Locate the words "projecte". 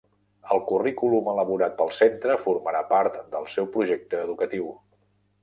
3.77-4.25